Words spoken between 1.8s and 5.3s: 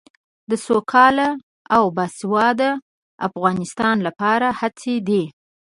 باسواده افغانستان لپاره هڅې دي.